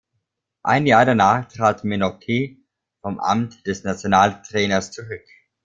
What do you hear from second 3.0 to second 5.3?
vom Amt des Nationaltrainers zurück.